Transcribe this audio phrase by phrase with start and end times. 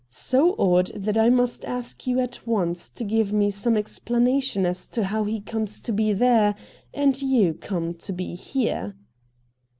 [0.09, 4.89] So odd that I must ask you at once to give me some explanation as
[4.89, 6.55] to how he comes to be there,
[6.91, 8.95] and you come to be here.'